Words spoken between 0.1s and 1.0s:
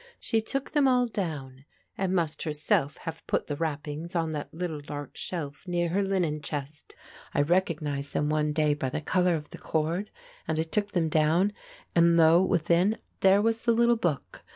She took them